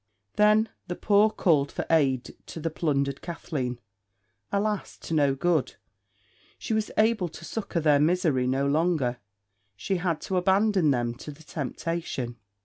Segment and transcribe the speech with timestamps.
[0.35, 3.79] Then the poor called for aid to the plundered Kathleen,
[4.51, 5.75] alas, to no good:
[6.57, 9.19] she was able to succour their misery no longer;
[9.75, 12.37] she had to abandon them to the temptation.